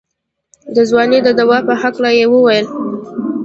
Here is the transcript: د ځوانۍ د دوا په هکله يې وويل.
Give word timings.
د 0.75 0.77
ځوانۍ 0.89 1.19
د 1.23 1.29
دوا 1.39 1.57
په 1.67 1.73
هکله 1.81 2.09
يې 2.17 2.25
وويل. 2.29 2.65